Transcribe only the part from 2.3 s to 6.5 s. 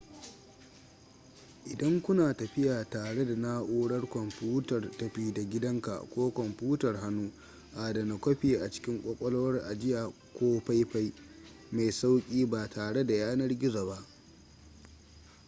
tafiya tare da naurar kwamfutar tafi-da-gidanka ko